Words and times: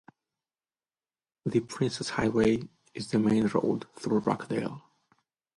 The 1.45 1.59
Princes 1.59 2.09
Highway 2.09 2.67
is 2.95 3.11
the 3.11 3.19
main 3.19 3.45
road 3.45 3.85
through 3.95 4.21
Rockdale. 4.21 4.81